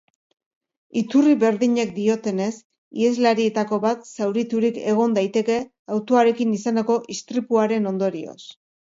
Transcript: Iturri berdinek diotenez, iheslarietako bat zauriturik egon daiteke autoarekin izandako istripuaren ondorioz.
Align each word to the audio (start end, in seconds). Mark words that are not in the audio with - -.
Iturri 0.99 1.33
berdinek 1.41 1.89
diotenez, 1.97 2.53
iheslarietako 3.03 3.77
bat 3.83 4.07
zauriturik 4.13 4.79
egon 4.93 5.13
daiteke 5.17 5.57
autoarekin 5.97 6.55
izandako 6.61 6.97
istripuaren 7.17 7.91
ondorioz. 7.91 8.39